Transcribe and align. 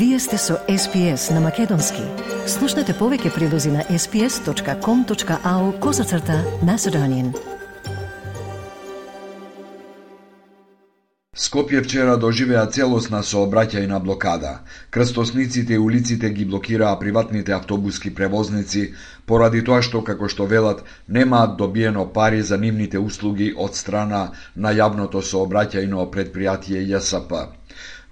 Вие 0.00 0.18
сте 0.18 0.38
со 0.38 0.54
SPS 0.68 1.34
на 1.34 1.40
Македонски. 1.44 2.00
Слушнете 2.48 2.94
повеќе 2.96 3.34
прилози 3.34 3.68
на 3.68 3.82
sps.com.au 3.84 5.64
козацрта 5.78 6.38
на 6.64 6.78
Седонин. 6.78 7.34
Скопје 11.36 11.82
вчера 11.84 12.16
доживеа 12.16 12.64
целосна 12.72 13.20
сообраќајна 13.20 14.00
блокада. 14.00 14.54
Крстосниците 14.90 15.76
и 15.76 15.78
улиците 15.78 16.30
ги 16.30 16.48
блокираа 16.48 16.96
приватните 16.98 17.52
автобуски 17.52 18.14
превозници 18.14 18.94
поради 19.26 19.60
тоа 19.60 19.82
што, 19.84 20.00
како 20.00 20.32
што 20.32 20.48
велат, 20.48 20.80
немаат 21.08 21.58
добиено 21.60 22.08
пари 22.08 22.40
за 22.42 22.56
нивните 22.56 22.98
услуги 22.98 23.52
од 23.52 23.76
страна 23.76 24.30
на 24.56 24.72
јавното 24.72 25.20
сообраќајно 25.20 26.08
предпријатие 26.08 26.88
ЈСП. 26.88 27.52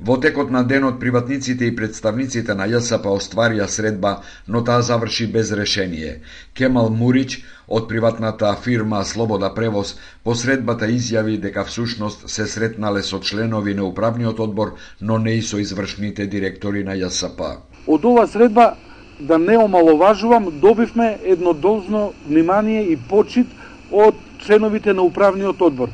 Во 0.00 0.16
текот 0.16 0.50
на 0.50 0.62
денот 0.62 1.00
приватниците 1.00 1.66
и 1.66 1.74
представниците 1.76 2.54
на 2.54 2.68
ЈСП 2.70 3.02
па 3.02 3.14
остварија 3.18 3.66
средба, 3.66 4.22
но 4.46 4.62
таа 4.62 4.82
заврши 4.82 5.26
без 5.26 5.50
решение. 5.50 6.20
Кемал 6.54 6.90
Мурич 6.90 7.42
од 7.66 7.88
приватната 7.88 8.54
фирма 8.62 9.02
Слобода 9.04 9.50
Превоз 9.54 9.96
по 10.22 10.34
средбата 10.34 10.86
изјави 10.86 11.34
дека 11.40 11.64
всушност 11.64 12.30
се 12.30 12.46
сретнале 12.46 13.02
со 13.02 13.18
членови 13.18 13.74
на 13.74 13.84
управниот 13.84 14.38
одбор, 14.40 14.76
но 15.00 15.18
не 15.18 15.34
и 15.34 15.42
со 15.42 15.58
извршните 15.58 16.26
директори 16.26 16.84
на 16.84 16.94
ЈСП. 16.94 17.36
Па. 17.36 17.56
Од 17.86 18.04
ова 18.04 18.26
средба 18.26 18.76
да 19.20 19.38
не 19.38 19.58
омаловажувам, 19.58 20.60
добивме 20.60 21.18
еднодолжно 21.24 22.12
внимание 22.28 22.86
и 22.86 22.96
почит 22.96 23.46
од 23.90 24.14
членовите 24.46 24.94
на 24.94 25.02
управниот 25.02 25.62
одбор. 25.62 25.88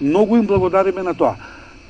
Многу 0.00 0.36
им 0.36 0.46
благодариме 0.46 1.02
на 1.02 1.14
тоа. 1.14 1.34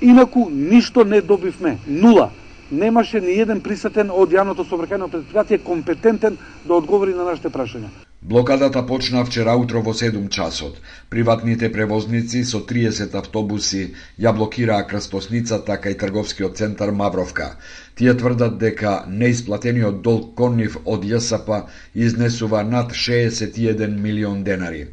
Инаку 0.00 0.48
ништо 0.50 1.04
не 1.04 1.20
добивме. 1.20 1.78
Нула. 1.86 2.30
Немаше 2.70 3.20
ни 3.20 3.32
еден 3.40 3.60
присатен 3.64 4.10
од 4.12 4.34
јавното 4.36 4.66
собракајно 4.68 5.08
предпријатие 5.08 5.62
компетентен 5.64 6.36
да 6.68 6.74
одговори 6.74 7.14
на 7.16 7.24
нашите 7.24 7.48
прашања. 7.48 7.88
Блокадата 8.22 8.82
почна 8.86 9.24
вчера 9.24 9.54
утро 9.56 9.80
во 9.80 9.94
7 9.94 10.28
часот. 10.28 10.80
Приватните 11.08 11.72
превозници 11.72 12.44
со 12.44 12.58
30 12.60 13.14
автобуси 13.14 13.94
ја 14.18 14.34
блокираа 14.36 14.86
крстосницата 14.90 15.78
кај 15.84 15.96
трговскиот 15.98 16.58
центар 16.58 16.90
Мавровка. 16.90 17.56
Тие 17.94 18.14
тврдат 18.14 18.58
дека 18.58 19.04
неисплатениот 19.08 20.02
долг 20.02 20.34
кон 20.34 20.56
нив 20.56 20.76
од 20.84 21.06
ЈСП 21.06 21.62
изнесува 21.94 22.62
над 22.62 22.92
61 22.92 23.96
милион 23.96 24.44
денари. 24.44 24.88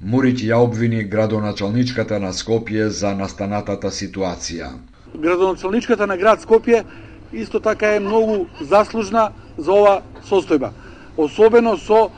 Мурич 0.00 0.42
ја 0.42 0.58
обвини 0.58 1.04
градоначалничката 1.04 2.18
на 2.20 2.32
Скопје 2.32 2.88
за 2.88 3.14
настанатата 3.14 3.90
ситуација. 3.90 4.72
Градоначалничката 5.14 6.06
на 6.06 6.16
град 6.16 6.42
Скопје 6.42 6.84
исто 7.32 7.60
така 7.60 7.94
е 7.94 8.00
многу 8.00 8.46
заслужна 8.60 9.30
за 9.58 9.72
ова 9.72 10.02
состојба. 10.28 10.70
Особено 11.16 11.76
со 11.78 12.10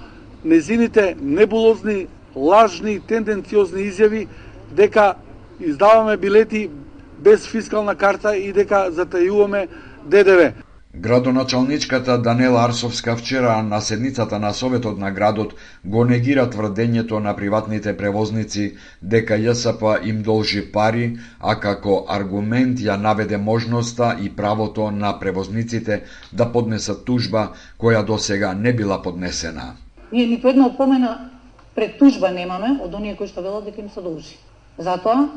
незините 0.44 1.16
небулозни, 1.20 2.06
лажни, 2.36 3.00
тенденциозни 3.00 3.90
изјави 3.90 4.26
дека 4.72 5.14
издаваме 5.60 6.16
билети 6.16 6.70
без 7.18 7.46
фискална 7.46 7.94
карта 7.94 8.36
и 8.36 8.52
дека 8.52 8.88
затајуваме 8.90 9.68
ДДВ. 10.04 10.65
Градоначалничката 10.98 12.18
Данела 12.18 12.64
Арсовска 12.64 13.16
вчера 13.16 13.62
на 13.62 13.80
седницата 13.80 14.38
на 14.38 14.54
Советот 14.54 14.98
на 14.98 15.10
градот 15.10 15.52
го 15.84 16.04
негира 16.04 16.46
тврдењето 16.50 17.20
на 17.20 17.36
приватните 17.36 17.96
превозници 17.96 18.76
дека 19.02 19.36
ЈСП 19.36 20.00
им 20.04 20.22
должи 20.22 20.72
пари, 20.72 21.18
а 21.40 21.60
како 21.60 22.06
аргумент 22.08 22.80
ја 22.80 22.96
наведе 22.96 23.36
можноста 23.36 24.16
и 24.22 24.32
правото 24.32 24.90
на 24.90 25.18
превозниците 25.20 26.02
да 26.32 26.48
поднесат 26.52 27.04
тужба 27.04 27.52
која 27.78 28.04
до 28.04 28.18
сега 28.18 28.54
не 28.54 28.72
била 28.72 29.02
поднесена. 29.02 29.76
Ние 30.12 30.26
ниту 30.26 30.48
една 30.48 30.66
опомена 30.66 31.30
пред 31.74 31.98
тужба 31.98 32.30
немаме 32.30 32.80
од 32.80 32.94
оние 32.94 33.16
кои 33.16 33.28
што 33.28 33.44
велат 33.44 33.68
дека 33.68 33.80
им 33.84 33.92
се 33.92 34.00
должи. 34.00 34.40
Затоа 34.78 35.28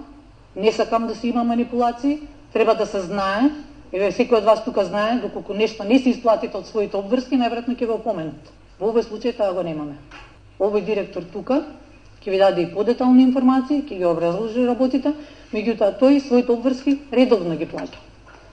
не 0.56 0.72
сакам 0.72 1.08
да 1.08 1.16
се 1.16 1.28
има 1.28 1.44
манипулации, 1.44 2.20
треба 2.54 2.76
да 2.76 2.86
се 2.86 3.02
знае 3.02 3.52
Еве 3.92 4.12
секој 4.14 4.38
од 4.38 4.46
вас 4.46 4.60
тука 4.62 4.84
знае 4.86 5.18
доколку 5.22 5.54
нешто 5.58 5.84
не 5.84 5.98
се 6.00 6.12
исплатите 6.14 6.58
од 6.58 6.68
своите 6.68 6.98
обврски, 6.98 7.40
најверојатно 7.42 7.74
ќе 7.74 7.88
ве 7.90 7.96
опоменат. 7.96 8.52
Во 8.78 8.92
овој 8.92 9.08
случај 9.08 9.34
тоа 9.38 9.54
го 9.54 9.64
немаме. 9.66 9.96
Овој 10.60 10.86
директор 10.86 11.26
тука 11.34 11.64
ќе 12.22 12.30
ви 12.30 12.38
даде 12.38 12.62
и 12.62 12.70
подетални 12.74 13.24
информации, 13.24 13.82
ќе 13.82 13.98
ги 13.98 14.06
образложи 14.06 14.68
работите, 14.68 15.16
меѓутоа 15.54 15.98
тој 15.98 16.20
своите 16.22 16.54
обврски 16.54 17.00
редовно 17.12 17.58
ги 17.58 17.66
плаќа. 17.66 17.98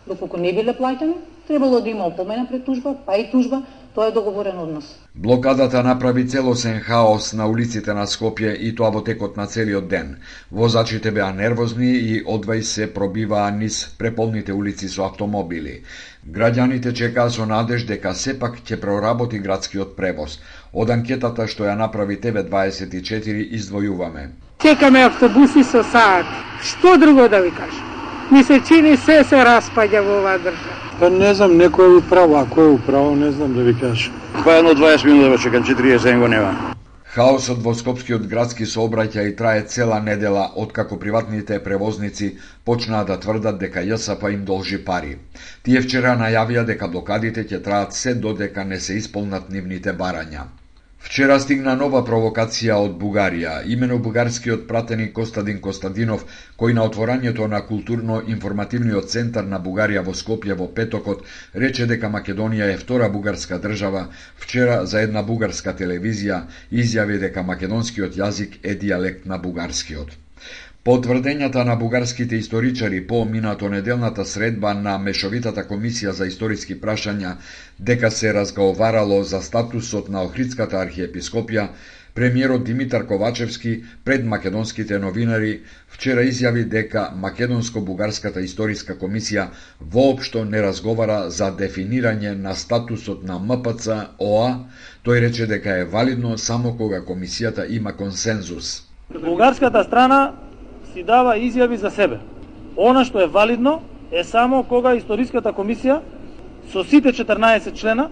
Доколку 0.06 0.40
не 0.40 0.54
биле 0.56 0.72
плаќани, 0.72 1.18
требало 1.48 1.80
да 1.80 1.90
има 1.90 2.06
опомена 2.06 2.46
пред 2.48 2.64
тужба, 2.64 2.94
па 3.04 3.18
и 3.18 3.26
тужба, 3.30 3.62
Тоа 3.96 4.08
е 4.08 4.12
договорен 4.12 4.58
однос. 4.58 4.84
Блокадата 5.14 5.82
направи 5.82 6.28
целосен 6.28 6.80
хаос 6.80 7.32
на 7.32 7.46
улиците 7.48 7.94
на 7.94 8.04
Скопје 8.06 8.52
и 8.52 8.74
тоа 8.76 8.90
во 8.92 9.00
текот 9.00 9.38
на 9.40 9.46
целиот 9.46 9.88
ден. 9.88 10.10
Возачите 10.52 11.10
беа 11.10 11.30
нервозни 11.32 11.94
и 11.94 12.20
одвај 12.34 12.60
се 12.60 12.90
пробиваа 12.92 13.48
низ 13.50 13.88
преполните 13.98 14.52
улици 14.52 14.92
со 14.92 15.06
автомобили. 15.08 15.80
Граѓаните 16.28 16.92
чекаа 16.92 17.30
со 17.30 17.48
надеж 17.48 17.88
дека 17.88 18.14
сепак 18.14 18.60
ќе 18.60 18.80
проработи 18.84 19.40
градскиот 19.40 19.96
превоз. 19.96 20.38
Од 20.76 20.92
анкетата 20.92 21.48
што 21.48 21.64
ја 21.64 21.80
направи 21.80 22.20
ТВ24 22.20 23.48
издвојуваме. 23.48 24.28
Чекаме 24.60 25.08
автобуси 25.08 25.64
со 25.64 25.82
саат. 25.82 26.26
Што 26.60 26.98
друго 27.00 27.28
да 27.32 27.40
ви 27.40 27.50
кажам? 27.50 27.95
Ми 28.30 28.44
се 28.44 28.60
чини 28.60 28.96
се 28.96 29.22
се 29.24 29.38
распаѓа 29.46 30.00
во 30.02 30.16
оваа 30.20 30.38
држава. 30.42 30.78
Па 30.98 31.10
не 31.10 31.28
знам, 31.34 31.52
некој 31.60 31.92
е 31.92 31.98
управо, 32.00 32.34
а 32.40 32.46
кој 32.50 32.72
е 32.72 32.72
управо, 32.74 33.14
не 33.14 33.30
знам 33.30 33.52
да 33.54 33.62
ви 33.62 33.74
кажам. 33.78 34.16
Па 34.44 34.56
едно 34.58 34.74
20 34.74 35.04
минути 35.06 35.30
да 35.30 35.38
чекам, 35.38 35.64
40 35.64 36.18
го 36.18 36.28
нема. 36.28 36.74
Хаосот 37.14 37.62
во 37.64 37.72
Скопскиот 37.72 38.26
градски 38.28 38.66
сообраќај 38.66 39.30
трае 39.38 39.62
цела 39.74 40.00
недела 40.02 40.50
откако 40.64 40.98
приватните 40.98 41.62
превозници 41.64 42.34
почнаа 42.64 43.04
да 43.04 43.16
тврдат 43.20 43.62
дека 43.62 43.86
ЈСП 43.86 44.32
им 44.34 44.44
должи 44.44 44.82
пари. 44.84 45.16
Тие 45.62 45.80
вчера 45.86 46.18
најавија 46.18 46.66
дека 46.66 46.88
блокадите 46.88 47.46
ќе 47.46 47.62
траат 47.62 47.94
се 47.94 48.14
додека 48.14 48.64
не 48.64 48.80
се 48.80 48.98
исполнат 49.00 49.48
нивните 49.50 49.94
барања. 49.94 50.50
Вчера 51.06 51.34
стигна 51.38 51.72
нова 51.78 52.00
провокација 52.06 52.76
од 52.84 52.94
Бугарија. 53.00 53.50
Имено 53.74 53.98
бугарскиот 54.06 54.64
пратеник 54.70 55.12
Костадин 55.18 55.60
Костадинов, 55.66 56.24
кој 56.62 56.74
на 56.78 56.86
отворањето 56.88 57.46
на 57.52 57.60
културно-информативниот 57.68 59.06
центар 59.14 59.46
на 59.52 59.60
Бугарија 59.68 60.02
во 60.08 60.16
Скопје 60.22 60.56
во 60.58 60.66
петокот 60.80 61.22
рече 61.64 61.86
дека 61.92 62.10
Македонија 62.16 62.72
е 62.74 62.82
втора 62.82 63.08
бугарска 63.18 63.60
држава, 63.62 64.04
вчера 64.42 64.82
за 64.94 65.06
една 65.06 65.22
бугарска 65.22 65.76
телевизија 65.84 66.42
изјави 66.82 67.22
дека 67.28 67.46
македонскиот 67.54 68.18
јазик 68.24 68.58
е 68.64 68.74
дијалект 68.74 69.30
на 69.30 69.38
бугарскиот. 69.38 70.10
По 70.86 70.94
тврдењата 71.02 71.64
на 71.66 71.74
бугарските 71.76 72.36
историчари 72.36 73.00
по 73.06 73.24
минато 73.24 73.68
неделната 73.68 74.24
средба 74.24 74.74
на 74.74 74.92
Мешовитата 74.98 75.64
комисија 75.66 76.12
за 76.14 76.28
историски 76.30 76.76
прашања 76.80 77.32
дека 77.88 78.10
се 78.10 78.30
разговарало 78.34 79.18
за 79.24 79.40
статусот 79.42 80.08
на 80.08 80.22
Охридската 80.22 80.76
архиепископија, 80.78 81.64
премиерот 82.14 82.64
Димитар 82.64 83.06
Ковачевски 83.06 83.72
пред 84.04 84.24
македонските 84.24 84.98
новинари 84.98 85.60
вчера 85.88 86.22
изјави 86.22 86.64
дека 86.76 87.10
Македонско-бугарската 87.24 88.38
историска 88.46 88.94
комисија 88.94 89.48
воопшто 89.80 90.44
не 90.44 90.62
разговара 90.62 91.30
за 91.30 91.50
дефинирање 91.50 92.38
на 92.38 92.54
статусот 92.54 93.24
на 93.24 93.42
МПЦ 93.42 93.88
ОА, 94.20 94.54
тој 95.04 95.20
рече 95.20 95.46
дека 95.46 95.80
е 95.80 95.84
валидно 95.84 96.38
само 96.38 96.76
кога 96.78 97.02
комисијата 97.02 97.66
има 97.68 97.92
консензус. 97.92 98.82
Бугарската 99.10 99.84
страна 99.84 100.45
си 100.96 101.02
дава 101.04 101.36
изјави 101.36 101.76
за 101.76 101.90
себе. 101.90 102.18
Она 102.76 103.04
што 103.04 103.20
е 103.20 103.26
валидно 103.28 103.82
е 104.10 104.24
само 104.24 104.62
кога 104.64 104.94
историската 104.96 105.52
комисија 105.52 106.00
со 106.72 106.84
сите 106.88 107.12
14 107.12 107.68
члена 107.76 108.08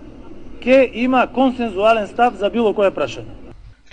ќе 0.61 0.91
има 0.93 1.25
консензуален 1.27 2.07
став 2.07 2.37
за 2.37 2.51
било 2.51 2.75
кое 2.77 2.91
прашање. 2.93 3.44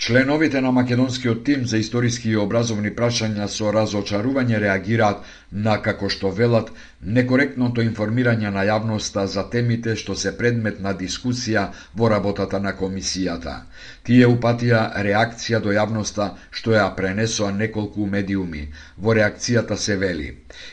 Членовите 0.02 0.60
на 0.60 0.72
македонскиот 0.72 1.44
тим 1.44 1.66
за 1.66 1.78
историски 1.78 2.30
и 2.30 2.36
образовни 2.36 2.90
прашања 2.90 3.44
со 3.46 3.68
разочарување 3.70 4.58
реагираат 4.58 5.20
на, 5.66 5.76
како 5.84 6.08
што 6.10 6.32
велат, 6.38 6.72
некоректното 7.18 7.84
информирање 7.86 8.50
на 8.56 8.64
јавноста 8.66 9.24
за 9.30 9.44
темите 9.52 9.94
што 10.00 10.16
се 10.22 10.32
предмет 10.40 10.80
на 10.80 10.94
дискусија 11.02 11.62
во 11.94 12.08
работата 12.10 12.58
на 12.64 12.72
комисијата. 12.80 13.54
Тие 14.02 14.26
упатија 14.32 14.80
реакција 15.08 15.60
до 15.62 15.70
јавноста 15.76 16.26
што 16.50 16.74
ја 16.74 16.88
пренесоа 16.98 17.52
неколку 17.52 18.06
медиуми. 18.16 18.64
Во 18.98 19.14
реакцијата 19.14 19.76
се 19.76 19.96
вели. 20.02 20.28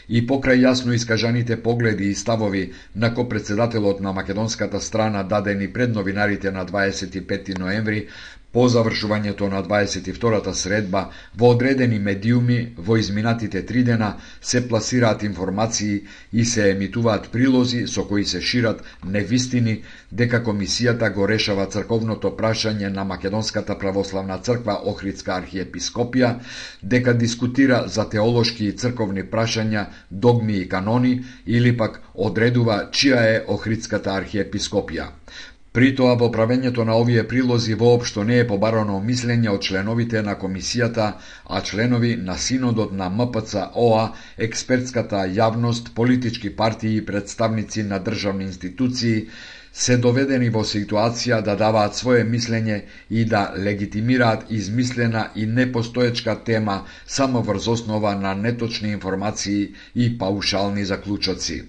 И 0.07 0.25
покрај 0.25 0.63
јасно 0.65 0.97
искажаните 0.97 1.59
погледи 1.69 2.09
и 2.09 2.15
ставови 2.15 2.65
на 2.95 3.13
ко-председателот 3.13 4.01
на 4.01 4.11
македонската 4.13 4.81
страна 4.81 5.23
дадени 5.23 5.69
пред 5.73 5.93
новинарите 5.93 6.51
на 6.51 6.65
25 6.65 7.57
ноември, 7.59 8.07
По 8.51 8.63
завршувањето 8.65 9.47
на 9.47 9.59
22-та 9.61 10.53
средба, 10.53 11.01
во 11.37 11.49
одредени 11.49 11.99
медиуми 11.99 12.55
во 12.79 12.95
изминатите 12.97 13.61
три 13.63 13.83
дена 13.83 14.07
се 14.41 14.67
пласираат 14.67 15.23
информации 15.23 15.99
и 16.33 16.45
се 16.45 16.71
емитуваат 16.71 17.27
прилози 17.29 17.83
со 17.87 18.07
кои 18.07 18.25
се 18.25 18.41
шират 18.41 18.81
невистини 19.05 19.75
дека 20.13 20.41
комисијата 20.41 21.11
го 21.13 21.27
решава 21.27 21.67
црковното 21.67 22.31
прашање 22.31 22.89
на 22.89 23.03
Македонската 23.05 23.77
православна 23.77 24.39
црква 24.39 24.79
Охридска 24.85 25.31
архиепископија, 25.35 26.33
дека 26.83 27.13
дискутира 27.13 27.83
за 27.87 28.09
теолошки 28.09 28.65
и 28.65 28.71
црковни 28.73 29.23
прашања, 29.25 29.85
догми 30.11 30.53
и 30.55 30.67
канони 30.67 31.13
или 31.47 31.77
пак 31.77 32.01
одредува 32.15 32.89
чија 32.91 33.21
е 33.27 33.43
Охридската 33.47 34.09
архиепископија. 34.11 35.07
При 35.71 35.87
тоа 35.95 36.13
во 36.15 36.27
правењето 36.29 36.83
на 36.83 36.93
овие 36.95 37.23
прилози 37.23 37.75
воопшто 37.75 38.23
не 38.23 38.37
е 38.39 38.45
побарано 38.47 38.95
мислење 39.01 39.51
од 39.51 39.61
членовите 39.61 40.23
на 40.23 40.33
комисијата, 40.35 41.09
а 41.47 41.61
членови 41.61 42.15
на 42.21 42.37
синодот 42.37 42.91
на 42.93 43.09
МПЦ 43.11 43.53
ОА, 43.77 44.07
експертската 44.39 45.21
јавност, 45.35 45.93
политички 45.93 46.49
партии 46.55 46.95
и 46.95 47.05
представници 47.05 47.83
на 47.83 47.99
државни 48.01 48.45
институции 48.45 49.15
се 49.75 49.97
доведени 49.99 50.49
во 50.49 50.65
ситуација 50.65 51.41
да 51.43 51.55
даваат 51.55 51.95
свое 51.95 52.25
мислење 52.25 52.81
и 53.11 53.25
да 53.27 53.45
легитимираат 53.59 54.49
измислена 54.51 55.27
и 55.35 55.45
непостоечка 55.47 56.39
тема 56.43 56.79
само 57.07 57.41
врз 57.43 57.67
основа 57.69 58.15
на 58.17 58.33
неточни 58.35 58.89
информации 58.91 59.61
и 59.95 60.17
паушални 60.17 60.85
заклучоци. 60.85 61.61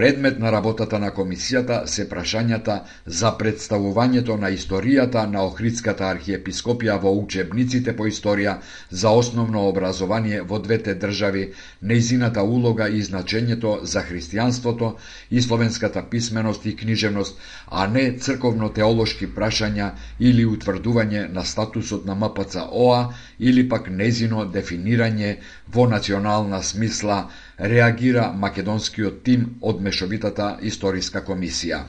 Предмет 0.00 0.38
на 0.40 0.48
работата 0.52 0.98
на 0.98 1.10
комисијата 1.12 1.78
се 1.86 2.06
прашањата 2.08 2.74
за 3.06 3.30
представувањето 3.40 4.36
на 4.40 4.48
историјата 4.50 5.26
на 5.28 5.42
Охридската 5.44 6.06
архиепископија 6.08 6.94
во 7.02 7.10
учебниците 7.18 7.92
по 7.98 8.06
историја 8.08 8.54
за 8.90 9.10
основно 9.12 9.66
образование 9.68 10.40
во 10.42 10.58
двете 10.58 10.94
држави, 10.94 11.42
неизината 11.82 12.42
улога 12.42 12.88
и 12.88 13.02
значењето 13.02 13.74
за 13.84 14.00
христијанството 14.00 14.94
и 15.30 15.42
словенската 15.42 16.02
писменост 16.10 16.64
и 16.66 16.76
книжевност, 16.76 17.36
а 17.68 17.86
не 17.86 18.06
црковно-теолошки 18.16 19.28
прашања 19.36 19.90
или 20.20 20.46
утврдување 20.46 21.26
на 21.28 21.44
статусот 21.44 22.06
на 22.06 22.14
МПЦ 22.14 22.56
ОА 22.72 23.04
или 23.38 23.68
пак 23.68 23.90
незино 23.90 24.48
дефинирање 24.48 25.36
во 25.68 25.86
национална 25.86 26.62
смисла 26.62 27.20
реагира 27.60 28.32
македонскиот 28.34 29.22
тим 29.22 29.42
од 29.62 29.80
Мешовитата 29.80 30.56
историска 30.62 31.20
комисија. 31.22 31.80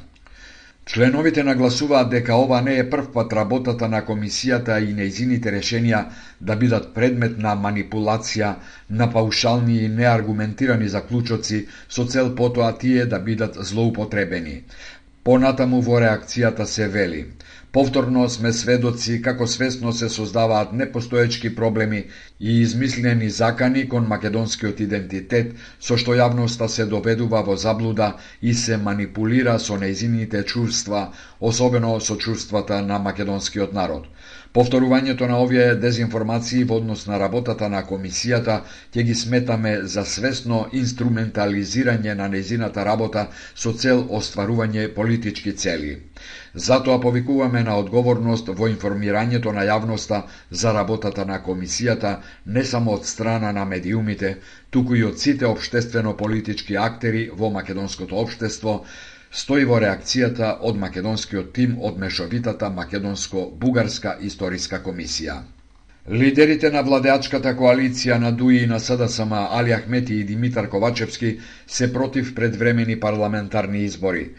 Членовите 0.86 1.44
нагласуваат 1.44 2.10
дека 2.10 2.36
ова 2.36 2.62
не 2.62 2.74
е 2.76 2.90
првпат 2.90 3.34
работата 3.34 3.88
на 3.88 4.02
комисијата 4.02 4.80
и 4.82 4.94
неизините 4.94 5.52
решенија 5.52 6.02
да 6.42 6.56
бидат 6.56 6.90
предмет 6.94 7.38
на 7.38 7.54
манипулација, 7.58 8.50
на 8.92 9.08
паушални 9.10 9.78
и 9.78 9.90
неаргументирани 9.90 10.90
заклучоци 10.90 11.62
со 11.90 12.06
цел 12.06 12.36
потоа 12.36 12.78
тие 12.78 13.06
да 13.06 13.20
бидат 13.22 13.56
злоупотребени. 13.62 14.64
Понатаму 15.24 15.82
во 15.82 16.02
реакцијата 16.02 16.64
се 16.66 16.88
вели– 16.90 17.26
Повторно 17.72 18.30
сме 18.30 18.50
сведоци 18.52 19.14
како 19.24 19.46
свесно 19.48 19.92
се 19.94 20.08
создаваат 20.10 20.74
непостоечки 20.74 21.52
проблеми 21.56 22.00
и 22.40 22.56
измислени 22.62 23.30
закани 23.30 23.84
кон 23.90 24.08
македонскиот 24.10 24.82
идентитет, 24.86 25.54
со 25.80 25.96
што 26.02 26.18
јавноста 26.20 26.68
се 26.68 26.86
доведува 26.86 27.42
во 27.48 27.56
заблуда 27.56 28.10
и 28.42 28.54
се 28.54 28.78
манипулира 28.78 29.56
со 29.60 29.78
неизините 29.78 30.44
чувства, 30.44 31.06
особено 31.40 31.94
со 32.02 32.18
чувствата 32.18 32.82
на 32.82 33.00
македонскиот 33.00 33.74
народ. 33.74 34.12
Повторувањето 34.54 35.32
на 35.32 35.40
овие 35.40 35.72
дезинформации 35.76 36.66
во 36.68 36.82
однос 36.84 37.08
на 37.08 37.20
работата 37.24 37.70
на 37.72 37.86
комисијата 37.88 38.60
ќе 38.92 39.08
ги 39.12 39.16
сметаме 39.16 39.78
за 39.96 40.04
свесно 40.06 40.66
инструментализирање 40.74 42.20
на 42.20 42.28
незината 42.28 42.84
работа 42.86 43.30
со 43.56 43.72
цел 43.72 44.04
остварување 44.20 44.90
политички 44.94 45.56
цели. 45.56 45.96
Затоа 46.56 47.00
повикуваме 47.00 47.64
на 47.64 47.76
одговорност 47.76 48.48
во 48.52 48.68
информирањето 48.68 49.54
на 49.54 49.64
јавноста 49.64 50.22
за 50.52 50.74
работата 50.74 51.26
на 51.26 51.40
комисијата 51.40 52.12
не 52.48 52.64
само 52.66 52.92
од 52.92 53.06
страна 53.06 53.52
на 53.52 53.66
медиумите, 53.66 54.34
туку 54.70 54.96
и 54.96 55.04
од 55.04 55.20
сите 55.20 55.46
обштествено-политички 55.48 56.78
актери 56.80 57.30
во 57.34 57.50
македонското 57.52 58.16
општество, 58.18 58.76
стои 59.34 59.64
во 59.66 59.80
реакцијата 59.80 60.52
од 60.62 60.78
македонскиот 60.78 61.54
тим 61.54 61.78
од 61.82 61.98
мешовитата 62.00 62.70
македонско-бугарска 62.72 64.18
историска 64.22 64.82
комисија. 64.82 65.42
Лидерите 66.12 66.70
на 66.72 66.82
владеачката 66.82 67.52
коалиција 67.54 68.16
на 68.18 68.32
ДУИ 68.34 68.64
и 68.64 68.68
на 68.68 68.80
СДСМ 68.80 69.34
Али 69.52 69.74
Ахмети 69.74 70.16
и 70.16 70.24
Димитар 70.24 70.68
Ковачевски 70.68 71.38
се 71.68 71.94
против 71.94 72.36
предвремени 72.36 73.00
парламентарни 73.00 73.80
избори. 73.80 74.30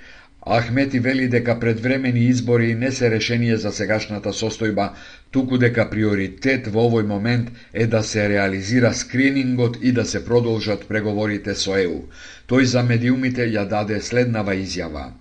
Ахмети 0.47 0.99
вели 0.99 1.29
дека 1.29 1.61
предвремени 1.61 2.21
избори 2.21 2.75
не 2.75 2.91
се 2.91 3.11
решение 3.11 3.57
за 3.57 3.71
сегашната 3.71 4.33
состојба, 4.35 4.89
туку 5.31 5.59
дека 5.59 5.85
приоритет 5.87 6.67
во 6.67 6.89
овој 6.89 7.07
момент 7.07 7.53
е 7.73 7.87
да 7.87 8.03
се 8.03 8.29
реализира 8.29 8.91
скринингот 8.93 9.79
и 9.83 9.93
да 9.93 10.05
се 10.05 10.25
продолжат 10.25 10.89
преговорите 10.89 11.55
со 11.55 11.79
ЕУ. 11.79 12.11
Тој 12.51 12.63
за 12.75 12.83
медиумите 12.83 13.47
ја 13.47 13.69
даде 13.71 14.01
следнава 14.01 14.59
изјава. 14.59 15.15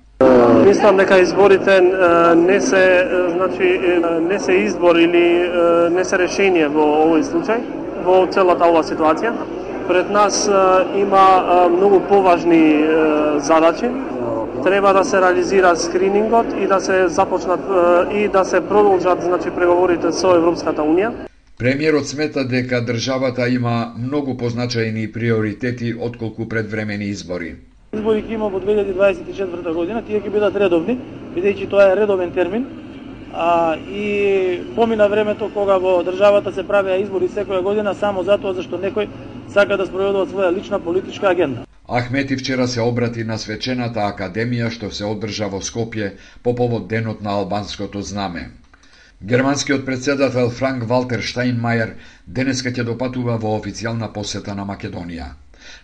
Мислам 0.66 0.98
дека 0.98 1.20
изборите 1.22 1.82
не 2.36 2.62
се 2.62 2.84
значи 3.30 3.70
не 4.30 4.40
се 4.40 4.54
избор 4.54 4.96
или 4.96 5.26
не 5.92 6.04
се 6.04 6.18
решение 6.18 6.68
во 6.68 6.88
овој 7.06 7.22
случај, 7.30 7.62
во 8.06 8.26
целата 8.26 8.66
оваа 8.66 8.82
ситуација. 8.82 9.38
Пред 9.88 10.10
нас 10.10 10.50
има 10.98 11.70
многу 11.70 12.00
поважни 12.10 12.86
задачи 13.38 13.90
треба 14.64 14.94
да 14.94 15.04
се 15.04 15.22
реализира 15.22 15.76
скринингот 15.76 16.46
и 16.62 16.68
да 16.68 16.80
се 16.80 17.08
започнат 17.08 17.60
и 18.14 18.28
да 18.28 18.46
се 18.46 18.62
продолжат 18.62 19.22
значи 19.22 19.50
преговорите 19.50 20.12
со 20.12 20.36
Европската 20.36 20.82
унија. 20.82 21.12
Премиерот 21.58 22.08
смета 22.08 22.44
дека 22.44 22.82
државата 22.82 23.48
има 23.50 23.94
многу 23.98 24.34
позначајни 24.34 25.12
приоритети 25.14 25.94
отколку 25.94 26.48
предвремени 26.50 27.06
избори. 27.06 27.56
Избори 27.94 28.24
ќе 28.24 28.34
има 28.34 28.48
во 28.50 28.60
2024 28.60 29.74
година, 29.74 30.02
тие 30.02 30.22
ќе 30.22 30.32
бидат 30.34 30.56
редовни, 30.56 30.98
бидејќи 31.36 31.70
тоа 31.70 31.92
е 31.92 31.96
редовен 32.02 32.32
термин. 32.32 32.66
А, 33.34 33.76
и 33.78 34.60
помина 34.76 35.08
времето 35.08 35.50
кога 35.54 35.78
во 35.78 36.02
државата 36.04 36.52
се 36.52 36.68
правеа 36.68 36.98
избори 37.00 37.30
секоја 37.30 37.62
година 37.62 37.94
само 37.96 38.24
затоа 38.24 38.54
зашто 38.54 38.82
некој 38.82 39.08
сака 39.48 39.78
да 39.78 39.86
спроведува 39.86 40.26
своја 40.26 40.56
лична 40.56 40.80
политичка 40.80 41.30
агенда. 41.30 41.71
Ахмети 41.94 42.36
вчера 42.38 42.68
се 42.68 42.82
обрати 42.82 43.24
на 43.28 43.36
свечената 43.38 44.04
академија 44.08 44.70
што 44.76 44.90
се 44.96 45.04
одржа 45.10 45.50
во 45.52 45.60
Скопје 45.70 46.14
по 46.44 46.54
повод 46.56 46.88
денот 46.88 47.20
на 47.26 47.34
албанското 47.40 48.02
знаме. 48.12 48.44
Германскиот 49.34 49.86
председател 49.86 50.50
Франк 50.50 50.88
Валтер 50.88 51.20
Штайнмајер 51.20 51.92
денеска 52.28 52.72
ќе 52.72 52.88
допатува 52.88 53.36
во 53.36 53.58
официјална 53.60 54.08
посета 54.14 54.56
на 54.56 54.64
Македонија. 54.70 55.28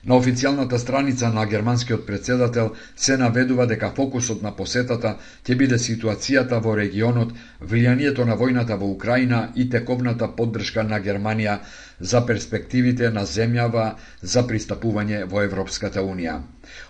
На 0.03 0.15
официјалната 0.15 0.77
страница 0.77 1.29
на 1.33 1.45
германскиот 1.45 2.05
председател 2.05 2.71
се 2.95 3.17
наведува 3.17 3.65
дека 3.65 3.91
фокусот 3.99 4.41
на 4.41 4.51
посетата 4.55 5.17
ќе 5.43 5.57
биде 5.59 5.75
ситуацијата 5.75 6.61
во 6.63 6.77
регионот, 6.79 7.35
влијанието 7.61 8.25
на 8.25 8.39
војната 8.39 8.79
во 8.79 8.89
Украина 8.95 9.49
и 9.55 9.69
тековната 9.69 10.31
поддршка 10.39 10.83
на 10.83 10.99
Германија 10.99 11.59
за 11.99 12.21
перспективите 12.25 13.09
на 13.09 13.23
земјава 13.25 13.95
за 14.21 14.43
пристапување 14.47 15.23
во 15.29 15.41
Европската 15.43 16.01
Унија. 16.01 16.39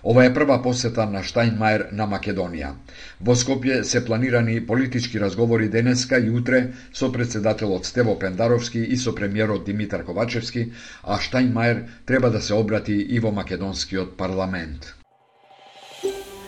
Ова 0.04 0.26
е 0.26 0.34
прва 0.34 0.58
посета 0.64 1.06
на 1.06 1.24
Штајнмајер 1.24 1.92
на 1.92 2.08
Македонија. 2.08 2.74
Во 3.22 3.36
Скопје 3.36 3.84
се 3.84 4.04
планирани 4.06 4.60
политички 4.68 5.20
разговори 5.20 5.70
денеска 5.70 6.20
и 6.20 6.30
утре 6.30 6.74
со 6.94 7.12
председателот 7.12 7.86
Стево 7.86 8.20
Пендаровски 8.20 8.80
и 8.80 8.98
со 8.98 9.16
премиерот 9.16 9.66
Димитар 9.66 10.04
Ковачевски, 10.04 10.72
а 11.04 11.18
Штајнмајер 11.18 11.84
треба 12.06 12.30
да 12.30 12.42
се 12.42 12.54
обрати 12.54 12.94
и 12.94 13.20
во 13.20 13.32
македонскиот 13.32 14.18
парламент. 14.18 14.94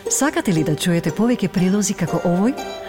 Сакате 0.10 0.54
ли 0.54 0.64
да 0.64 0.76
чуете 0.76 1.12
повеќе 1.14 1.52
прилози 1.54 1.94
како 1.94 2.18
овој? 2.26 2.89